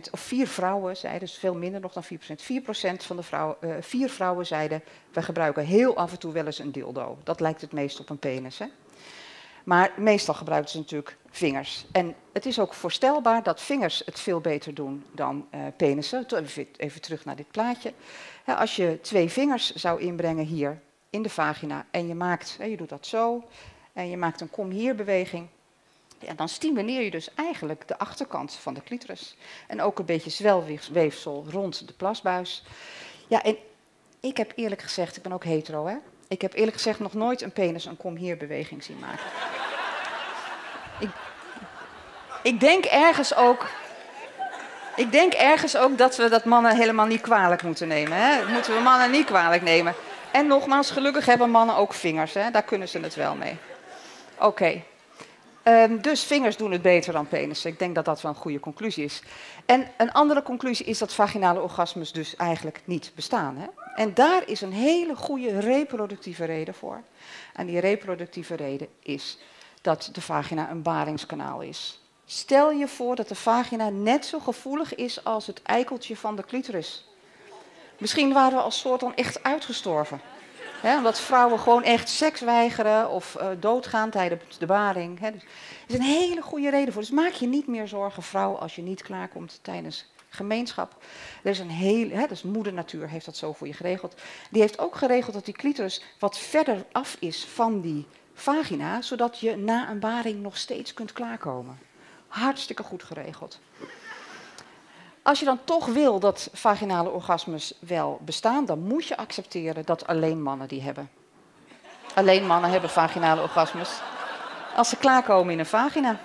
[0.07, 3.57] 4%, of vier vrouwen zeiden, dus veel minder nog dan 4%, 4% van de vrouwen,
[3.61, 7.19] uh, vier vrouwen zeiden, we gebruiken heel af en toe wel eens een dildo.
[7.25, 8.59] Dat lijkt het meest op een penis.
[8.59, 8.67] Hè?
[9.65, 11.85] Maar meestal gebruiken ze natuurlijk vingers.
[11.93, 16.27] En het is ook voorstelbaar dat vingers het veel beter doen dan uh, penissen.
[16.77, 17.93] Even terug naar dit plaatje.
[18.45, 22.89] als je twee vingers zou inbrengen hier in de vagina en je maakt, je doet
[22.89, 23.45] dat zo,
[23.93, 25.49] en je maakt een kom hier beweging,
[26.19, 29.37] ja, dan stimuleer je dus eigenlijk de achterkant van de clitoris.
[29.67, 32.65] En ook een beetje zwelweefsel rond de plasbuis.
[33.29, 33.57] Ja, en
[34.21, 35.97] ik heb eerlijk gezegd, ik ben ook hetero, hè.
[36.33, 39.25] Ik heb eerlijk gezegd nog nooit een penis een kom hier beweging zien maken.
[41.01, 41.09] ik,
[42.43, 43.67] ik denk ergens ook...
[44.97, 48.19] Ik denk ergens ook dat we dat mannen helemaal niet kwalijk moeten nemen.
[48.19, 48.53] Hè?
[48.53, 49.95] Moeten we mannen niet kwalijk nemen.
[50.33, 52.35] En nogmaals, gelukkig hebben mannen ook vingers.
[52.35, 52.51] Hè?
[52.51, 53.57] Daar kunnen ze het wel mee.
[54.39, 54.83] Oké.
[55.65, 57.71] Um, dus vingers doen het beter dan penissen.
[57.71, 59.23] Ik denk dat dat wel een goede conclusie is.
[59.67, 63.57] En een andere conclusie is dat vaginale orgasmes dus eigenlijk niet bestaan.
[63.57, 63.82] Hè?
[63.95, 67.03] En daar is een hele goede reproductieve reden voor.
[67.53, 69.39] En die reproductieve reden is
[69.81, 72.01] dat de vagina een baringskanaal is.
[72.25, 76.45] Stel je voor dat de vagina net zo gevoelig is als het eikeltje van de
[76.45, 77.07] clitoris.
[77.99, 80.21] Misschien waren we als soort dan echt uitgestorven.
[80.81, 85.19] He, omdat vrouwen gewoon echt seks weigeren of uh, doodgaan tijdens de baring.
[85.19, 85.49] He, dus, er
[85.87, 87.03] is een hele goede reden voor.
[87.03, 90.97] Dus maak je niet meer zorgen, vrouw, als je niet klaarkomt tijdens gemeenschap.
[91.43, 94.15] Er is een he, dus moeder natuur heeft dat zo voor je geregeld.
[94.51, 99.39] Die heeft ook geregeld dat die clitoris wat verder af is van die vagina, zodat
[99.39, 101.79] je na een baring nog steeds kunt klaarkomen.
[102.29, 103.59] Hartstikke goed geregeld.
[105.23, 110.07] Als je dan toch wil dat vaginale orgasmes wel bestaan, dan moet je accepteren dat
[110.07, 111.11] alleen mannen die hebben.
[112.15, 114.01] Alleen mannen hebben vaginale orgasmes.
[114.77, 116.21] Als ze klaarkomen in een vagina.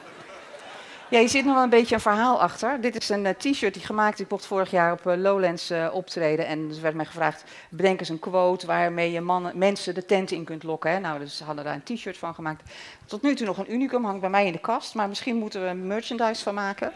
[1.09, 2.81] Ja, je zit nog wel een beetje een verhaal achter.
[2.81, 4.19] Dit is een uh, t-shirt die gemaakt.
[4.19, 6.45] Ik mocht vorig jaar op uh, Lowlands uh, optreden.
[6.45, 10.31] En er werd mij gevraagd: bedenk eens een quote waarmee je mannen, mensen de tent
[10.31, 10.91] in kunt lokken.
[10.91, 10.99] Hè.
[10.99, 12.71] Nou, dus ze hadden daar een t-shirt van gemaakt.
[13.05, 14.95] Tot nu toe nog een unicum, hangt bij mij in de kast.
[14.95, 16.91] Maar misschien moeten we merchandise van maken.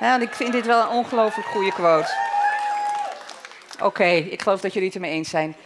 [0.00, 2.14] Ja, want ik vind dit wel een ongelooflijk goede quote.
[3.82, 5.56] Oké, ik geloof dat jullie het ermee eens zijn.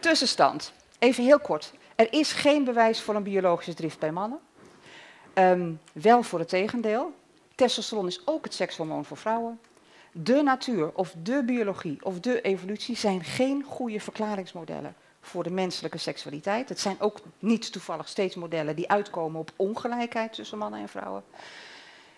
[0.00, 0.72] Tussenstand.
[0.98, 1.72] Even heel kort.
[1.94, 4.38] Er is geen bewijs voor een biologische drift bij mannen.
[5.34, 7.12] Um, wel voor het tegendeel.
[7.54, 9.60] Testosteron is ook het sekshormoon voor vrouwen.
[10.12, 15.98] De natuur of de biologie of de evolutie zijn geen goede verklaringsmodellen voor de menselijke
[15.98, 16.68] seksualiteit.
[16.68, 21.24] Het zijn ook niet toevallig steeds modellen die uitkomen op ongelijkheid tussen mannen en vrouwen.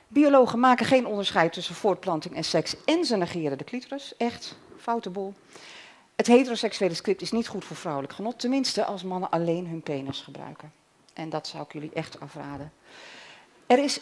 [0.08, 4.16] Biologen maken geen onderscheid tussen voortplanting en seks en ze negeren de clitoris.
[4.16, 5.34] Echt, foute boel.
[6.16, 10.20] Het heteroseksuele script is niet goed voor vrouwelijk genot, tenminste als mannen alleen hun penis
[10.20, 10.72] gebruiken.
[11.16, 12.72] En dat zou ik jullie echt afraden.
[13.66, 14.00] Er is,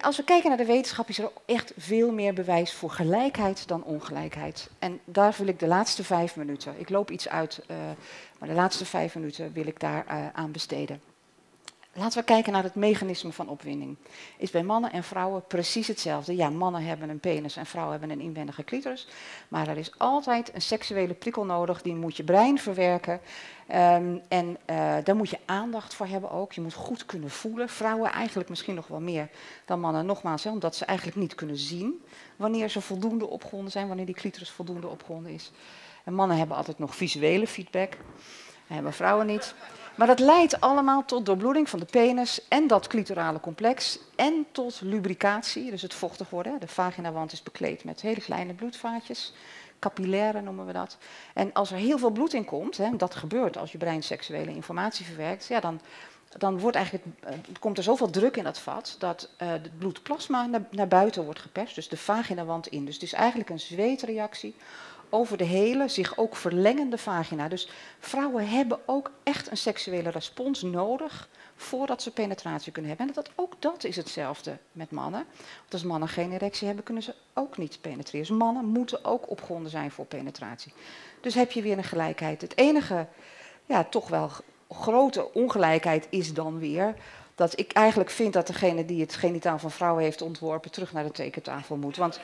[0.00, 3.84] als we kijken naar de wetenschap, is er echt veel meer bewijs voor gelijkheid dan
[3.84, 4.70] ongelijkheid.
[4.78, 7.76] En daar wil ik de laatste vijf minuten, ik loop iets uit, uh,
[8.38, 11.00] maar de laatste vijf minuten wil ik daar uh, aan besteden.
[11.98, 13.96] Laten we kijken naar het mechanisme van opwinding.
[14.36, 16.36] Is bij mannen en vrouwen precies hetzelfde.
[16.36, 19.08] Ja, mannen hebben een penis en vrouwen hebben een inwendige clitoris.
[19.48, 21.82] Maar er is altijd een seksuele prikkel nodig.
[21.82, 23.20] Die moet je brein verwerken.
[23.74, 26.52] Um, en uh, daar moet je aandacht voor hebben ook.
[26.52, 27.68] Je moet goed kunnen voelen.
[27.68, 29.28] Vrouwen eigenlijk misschien nog wel meer
[29.64, 30.06] dan mannen.
[30.06, 32.04] Nogmaals, hè, omdat ze eigenlijk niet kunnen zien
[32.36, 33.88] wanneer ze voldoende opgewonden zijn.
[33.88, 35.50] Wanneer die clitoris voldoende opgewonden is.
[36.04, 37.96] En mannen hebben altijd nog visuele feedback.
[38.66, 39.54] Hebben vrouwen niet.
[39.96, 44.80] Maar dat leidt allemaal tot doorbloeding van de penis en dat clitorale complex en tot
[44.80, 46.60] lubricatie, dus het vochtig worden.
[46.60, 49.32] De vaginawand is bekleed met hele kleine bloedvaatjes,
[49.78, 50.96] capillaire noemen we dat.
[51.34, 54.50] En als er heel veel bloed in komt, hè, dat gebeurt als je brein seksuele
[54.50, 55.80] informatie verwerkt, ja, dan,
[56.38, 57.30] dan wordt eigenlijk, uh,
[57.60, 61.40] komt er zoveel druk in dat vat dat uh, het bloedplasma naar, naar buiten wordt
[61.40, 62.84] geperst, dus de vaginawand in.
[62.84, 64.54] Dus het is eigenlijk een zweetreactie
[65.10, 67.48] over de hele, zich ook verlengende vagina.
[67.48, 73.08] Dus vrouwen hebben ook echt een seksuele respons nodig voordat ze penetratie kunnen hebben.
[73.08, 75.24] En dat, ook dat is hetzelfde met mannen.
[75.58, 78.28] Want als mannen geen erectie hebben, kunnen ze ook niet penetreren.
[78.28, 80.72] Dus mannen moeten ook opgewonden zijn voor penetratie.
[81.20, 82.40] Dus heb je weer een gelijkheid.
[82.40, 83.06] Het enige,
[83.66, 84.30] ja, toch wel
[84.70, 86.94] grote ongelijkheid is dan weer
[87.34, 91.04] dat ik eigenlijk vind dat degene die het genitaal van vrouwen heeft ontworpen terug naar
[91.04, 91.96] de tekentafel moet.
[91.96, 92.20] Want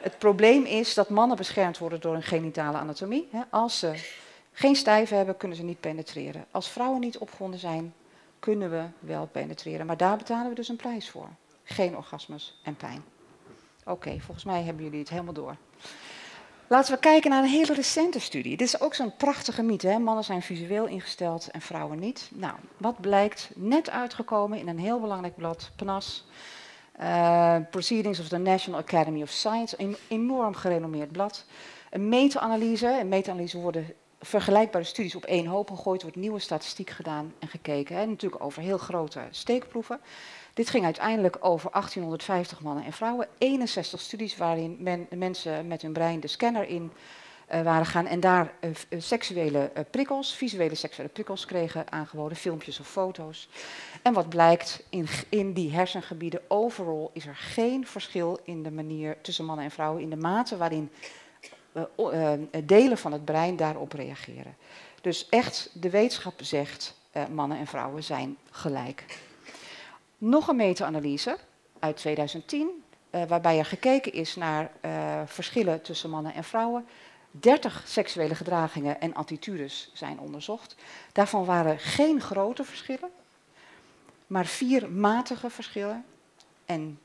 [0.00, 3.28] het probleem is dat mannen beschermd worden door een genitale anatomie.
[3.50, 4.04] Als ze
[4.52, 6.44] geen stijven hebben, kunnen ze niet penetreren.
[6.50, 7.94] Als vrouwen niet opgewonden zijn,
[8.38, 9.86] kunnen we wel penetreren.
[9.86, 11.28] Maar daar betalen we dus een prijs voor.
[11.64, 13.04] Geen orgasmes en pijn.
[13.84, 15.56] Oké, volgens mij hebben jullie het helemaal door.
[16.66, 18.56] Laten we kijken naar een hele recente studie.
[18.56, 19.88] Dit is ook zo'n prachtige mythe.
[19.88, 19.98] Hè?
[19.98, 22.30] Mannen zijn visueel ingesteld en vrouwen niet.
[22.34, 23.50] Nou, wat blijkt?
[23.54, 26.26] Net uitgekomen in een heel belangrijk blad, PNAS.
[27.00, 31.44] Uh, Proceedings of the National Academy of Science, een enorm gerenommeerd blad.
[31.90, 37.34] Een meta-analyse, in meta-analyse worden vergelijkbare studies op één hoop gegooid, wordt nieuwe statistiek gedaan
[37.38, 37.96] en gekeken.
[37.96, 40.00] Hè, natuurlijk over heel grote steekproeven.
[40.54, 43.28] Dit ging uiteindelijk over 1850 mannen en vrouwen.
[43.38, 46.92] 61 studies waarin men, mensen met hun brein de scanner in
[47.48, 52.88] waren gaan en daar uh, seksuele uh, prikkels, visuele seksuele prikkels kregen aangeboden, filmpjes of
[52.88, 53.48] foto's.
[54.02, 59.16] En wat blijkt, in, in die hersengebieden overal is er geen verschil in de manier
[59.20, 60.90] tussen mannen en vrouwen, in de mate waarin
[62.64, 64.56] delen van het brein daarop reageren.
[65.00, 66.94] Dus echt, de wetenschap zegt,
[67.30, 69.04] mannen en vrouwen zijn gelijk.
[70.18, 71.38] Nog een meta-analyse
[71.78, 72.68] uit 2010,
[73.10, 74.70] waarbij er gekeken is naar
[75.26, 76.86] verschillen tussen mannen en vrouwen.
[77.40, 80.74] 30 seksuele gedragingen en attitudes zijn onderzocht.
[81.12, 83.10] Daarvan waren geen grote verschillen,
[84.26, 86.04] maar vier matige verschillen
[86.64, 86.98] en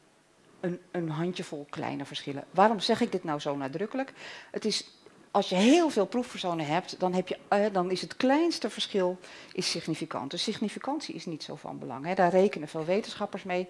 [0.60, 2.44] een, een handjevol kleine verschillen.
[2.52, 4.14] Waarom zeg ik dit nou zo nadrukkelijk?
[4.52, 4.90] Het is,
[5.32, 9.18] als je heel veel proefpersonen hebt, dan, heb je, uh, dan is het kleinste verschil
[9.52, 10.32] is significant.
[10.32, 12.06] Dus significantie is niet zo van belang.
[12.06, 12.14] Hè.
[12.14, 13.68] Daar rekenen veel wetenschappers mee.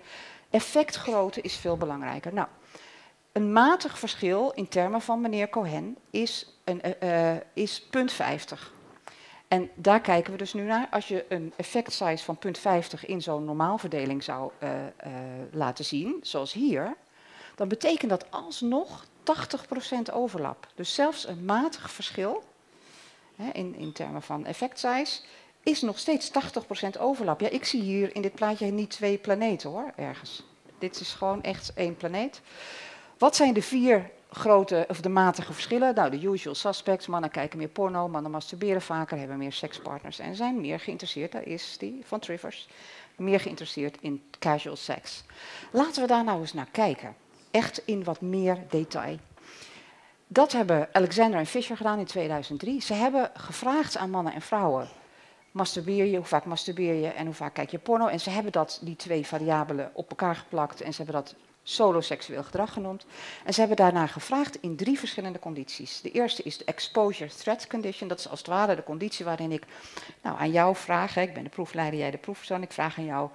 [0.49, 2.34] Effectgrootte is veel belangrijker.
[2.34, 2.47] Nou,
[3.34, 8.74] een matig verschil in termen van meneer Cohen is, een, uh, is punt 50.
[9.48, 10.88] En daar kijken we dus nu naar.
[10.91, 14.69] Als je een effect size van punt 50 in zo'n normaalverdeling zou uh,
[15.52, 16.96] laten zien, zoals hier,
[17.56, 20.67] dan betekent dat alsnog 80% overlap.
[20.76, 22.43] Dus zelfs een matig verschil
[23.36, 25.22] hè, in, in termen van effect size
[25.63, 26.32] is nog steeds
[26.96, 27.39] 80% overlap.
[27.39, 30.43] Ja, ik zie hier in dit plaatje niet twee planeten hoor, ergens.
[30.80, 32.41] Dit is gewoon echt één planeet.
[33.23, 35.95] Wat zijn de vier grote of de matige verschillen?
[35.95, 37.07] Nou, de usual suspects.
[37.07, 41.31] Mannen kijken meer porno, mannen masturberen vaker, hebben meer sekspartners en zijn meer geïnteresseerd.
[41.31, 42.67] Daar is die van Trivers.
[43.15, 45.23] Meer geïnteresseerd in casual sex.
[45.71, 47.15] Laten we daar nou eens naar kijken.
[47.51, 49.17] Echt in wat meer detail.
[50.27, 52.81] Dat hebben Alexander en Fisher gedaan in 2003.
[52.81, 54.88] Ze hebben gevraagd aan mannen en vrouwen:
[55.51, 58.07] masturbeer je, hoe vaak masturbeer je en hoe vaak kijk je porno?
[58.07, 62.43] En ze hebben dat, die twee variabelen op elkaar geplakt en ze hebben dat soloseksueel
[62.43, 63.06] gedrag genoemd.
[63.45, 66.02] En ze hebben daarna gevraagd in drie verschillende condities.
[66.02, 68.08] De eerste is de exposure threat condition.
[68.08, 69.63] Dat is als het ware de conditie waarin ik
[70.21, 73.06] nou, aan jou vraag, hè, ik ben de proefleider, jij de proefpersoon, ik vraag aan
[73.06, 73.30] jou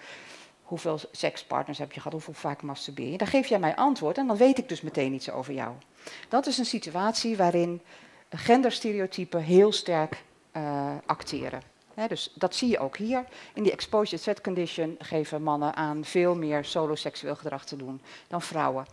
[0.62, 3.18] hoeveel sekspartners heb je gehad, hoeveel vaak masturbeer je.
[3.18, 5.74] Dan geef jij mij antwoord en dan weet ik dus meteen iets over jou.
[6.28, 7.82] Dat is een situatie waarin
[8.30, 10.24] genderstereotypen heel sterk
[10.56, 11.62] uh, acteren
[12.06, 13.24] dus dat zie je ook hier.
[13.54, 18.42] In die exposure threat condition geven mannen aan veel meer soloseksueel gedrag te doen dan
[18.42, 18.86] vrouwen.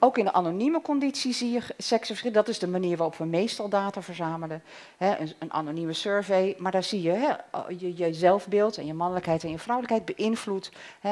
[0.00, 2.32] Ook in de anonieme conditie zie je seksverschil.
[2.32, 4.62] Dat is de manier waarop we meestal data verzamelen.
[4.98, 6.54] een, anonieme survey.
[6.58, 7.36] Maar daar zie je,
[7.78, 10.70] je je zelfbeeld en je mannelijkheid en je vrouwelijkheid beïnvloedt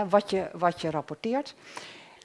[0.08, 1.54] wat, je, wat je rapporteert.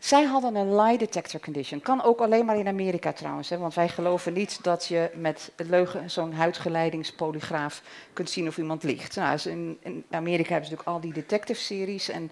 [0.02, 1.82] Zij hadden een lie detector condition.
[1.82, 3.50] Kan ook alleen maar in Amerika trouwens.
[3.50, 7.82] Hè, want wij geloven niet dat je met leugen zo'n huidgeleidingspolygraaf
[8.14, 9.16] kunt zien of iemand liegt.
[9.16, 12.10] Nou, in, in, Amerika hebben ze natuurlijk al die detective series.
[12.10, 12.32] En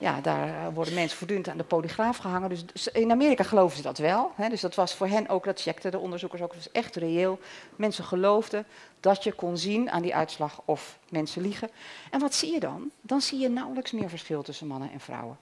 [0.00, 2.48] ja, daar worden mensen voortdurend aan de polygraaf gehangen.
[2.48, 4.32] Dus, in Amerika geloven ze dat wel.
[4.34, 6.96] Hè, dus dat was voor hen ook, dat checkten de onderzoekers ook, dat was echt
[6.96, 7.38] reëel.
[7.76, 8.66] Mensen geloofden
[9.00, 11.70] dat je kon zien aan die uitslag of mensen liegen.
[12.10, 12.90] En wat zie je dan?
[13.00, 15.38] Dan zie je nauwelijks meer verschil tussen mannen en vrouwen.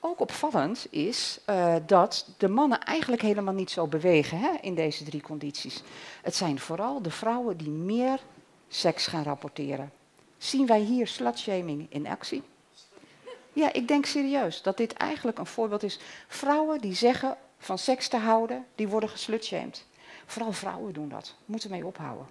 [0.00, 5.04] Ook opvallend is uh, dat de mannen eigenlijk helemaal niet zo bewegen hè, in deze
[5.04, 5.82] drie condities.
[6.22, 8.20] Het zijn vooral de vrouwen die meer
[8.68, 9.92] seks gaan rapporteren.
[10.38, 12.42] Zien wij hier slutshaming in actie?
[13.58, 15.98] Ja, ik denk serieus dat dit eigenlijk een voorbeeld is.
[16.28, 19.86] Vrouwen die zeggen van seks te houden, die worden geslutshamed.
[20.26, 21.34] Vooral vrouwen doen dat.
[21.44, 22.26] Moeten mee ophouden.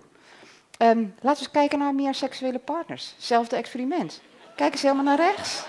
[0.79, 3.15] Um, laten we eens kijken naar meer seksuele partners.
[3.17, 4.21] Zelfde experiment.
[4.55, 5.65] Kijk eens helemaal naar rechts.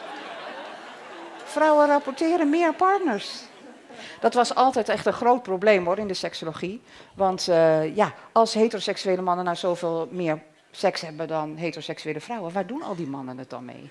[1.45, 3.43] Vrouwen rapporteren meer partners.
[4.21, 6.83] Dat was altijd echt een groot probleem hoor in de seksologie.
[7.15, 12.67] Want uh, ja, als heteroseksuele mannen nou zoveel meer seks hebben dan heteroseksuele vrouwen, waar
[12.67, 13.91] doen al die mannen het dan mee?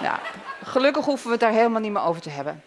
[0.00, 0.18] Nou,
[0.62, 2.62] gelukkig hoeven we het daar helemaal niet meer over te hebben.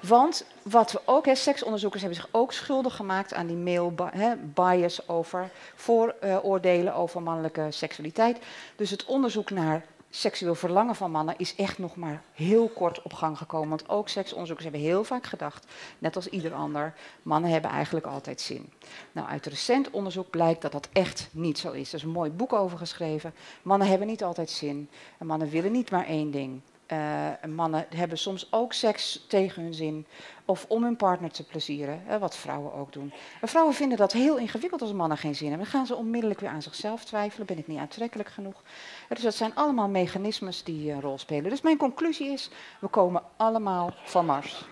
[0.00, 5.08] Want wat we ook, hè, seksonderzoekers hebben zich ook schuldig gemaakt aan die male bias
[5.08, 8.38] over vooroordelen over mannelijke seksualiteit.
[8.76, 13.12] Dus het onderzoek naar seksueel verlangen van mannen is echt nog maar heel kort op
[13.12, 13.68] gang gekomen.
[13.68, 15.66] Want ook seksonderzoekers hebben heel vaak gedacht,
[15.98, 18.72] net als ieder ander, mannen hebben eigenlijk altijd zin.
[19.12, 21.88] Nou, uit recent onderzoek blijkt dat dat echt niet zo is.
[21.88, 23.34] Er is een mooi boek over geschreven.
[23.62, 24.88] Mannen hebben niet altijd zin.
[25.18, 26.60] En mannen willen niet maar één ding.
[26.92, 30.06] Uh, mannen hebben soms ook seks tegen hun zin
[30.44, 33.12] of om hun partner te plezieren, wat vrouwen ook doen.
[33.40, 35.66] En vrouwen vinden dat heel ingewikkeld als mannen geen zin hebben.
[35.66, 38.62] Dan gaan ze onmiddellijk weer aan zichzelf twijfelen, ben ik niet aantrekkelijk genoeg?
[39.08, 41.50] Dus dat zijn allemaal mechanismes die een rol spelen.
[41.50, 44.64] Dus mijn conclusie is, we komen allemaal van Mars.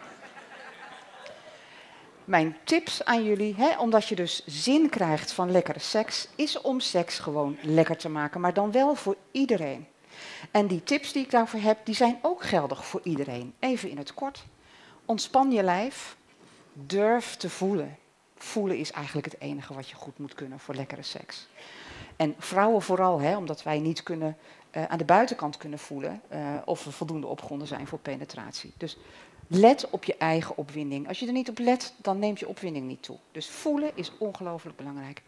[2.25, 6.81] Mijn tips aan jullie, hè, omdat je dus zin krijgt van lekkere seks, is om
[6.81, 9.87] seks gewoon lekker te maken, maar dan wel voor iedereen.
[10.51, 13.55] En die tips die ik daarvoor heb, die zijn ook geldig voor iedereen.
[13.59, 14.45] Even in het kort.
[15.05, 16.17] Ontspan je lijf.
[16.73, 17.97] Durf te voelen.
[18.37, 21.49] Voelen is eigenlijk het enige wat je goed moet kunnen voor lekkere seks.
[22.17, 24.37] En vrouwen vooral, hè, omdat wij niet kunnen,
[24.73, 28.73] uh, aan de buitenkant kunnen voelen uh, of we voldoende opgronden zijn voor penetratie.
[28.77, 28.99] Dus
[29.47, 31.09] let op je eigen opwinding.
[31.09, 33.17] Als je er niet op let, dan neemt je opwinding niet toe.
[33.33, 35.23] Dus voelen is ongelooflijk belangrijk.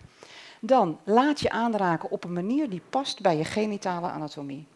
[0.60, 4.66] Dan laat je aanraken op een manier die past bij je genitale anatomie.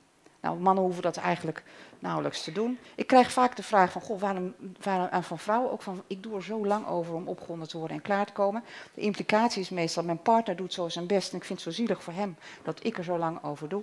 [0.40, 1.62] Nou, mannen hoeven dat eigenlijk
[1.98, 2.78] nauwelijks te doen.
[2.94, 6.36] Ik krijg vaak de vraag van, goh, waarom, waarom van vrouwen ook van, ik doe
[6.36, 8.64] er zo lang over om opgewonden te worden en klaar te komen.
[8.94, 11.82] De implicatie is meestal, mijn partner doet zo zijn best en ik vind het zo
[11.82, 13.82] zielig voor hem dat ik er zo lang over doe.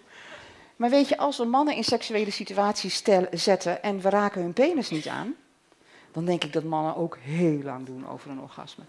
[0.75, 4.89] Maar weet je, als we mannen in seksuele situaties zetten en we raken hun penis
[4.89, 5.35] niet aan,
[6.11, 8.83] dan denk ik dat mannen ook heel lang doen over een orgasme.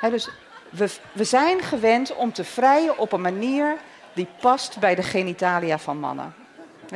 [0.00, 0.30] dus
[0.70, 3.76] we, we zijn gewend om te vrijen op een manier
[4.14, 6.34] die past bij de genitalia van mannen.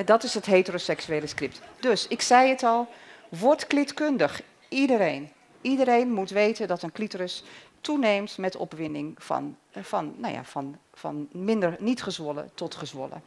[0.04, 1.60] Dat is het heteroseksuele script.
[1.80, 2.88] Dus, ik zei het al,
[3.28, 4.42] word klitkundig.
[4.68, 5.30] Iedereen.
[5.60, 7.44] Iedereen moet weten dat een clitoris
[7.80, 13.22] toeneemt met opwinding van, eh, van, nou ja, van, van minder niet gezwollen tot gezwollen.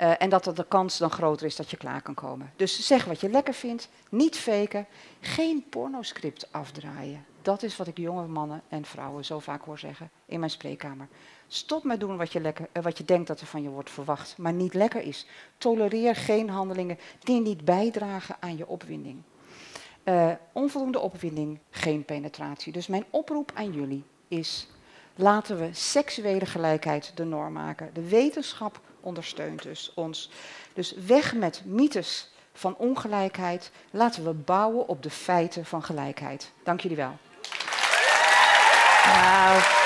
[0.00, 2.52] Uh, en dat de kans dan groter is dat je klaar kan komen.
[2.56, 4.86] Dus zeg wat je lekker vindt, niet faken,
[5.20, 7.24] geen pornoscript afdraaien.
[7.46, 11.08] Dat is wat ik jonge mannen en vrouwen zo vaak hoor zeggen in mijn spreekkamer.
[11.46, 13.90] Stop met doen wat je, lekker, uh, wat je denkt dat er van je wordt
[13.90, 15.26] verwacht, maar niet lekker is.
[15.58, 19.22] Tolereer geen handelingen die niet bijdragen aan je opwinding.
[20.04, 22.72] Uh, onvoldoende opwinding, geen penetratie.
[22.72, 24.68] Dus mijn oproep aan jullie is:
[25.14, 27.90] laten we seksuele gelijkheid de norm maken.
[27.92, 30.30] De wetenschap ondersteunt dus ons.
[30.72, 33.70] Dus weg met mythes van ongelijkheid.
[33.90, 36.52] Laten we bouwen op de feiten van gelijkheid.
[36.62, 37.16] Dank jullie wel.
[39.06, 39.85] Nou.